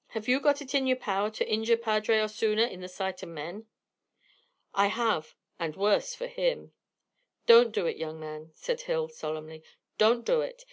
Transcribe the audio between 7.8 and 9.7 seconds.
it, young man," said Hill, solemnly.